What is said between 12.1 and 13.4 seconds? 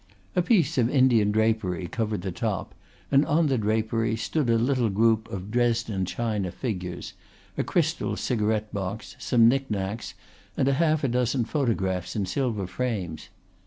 in silver frames.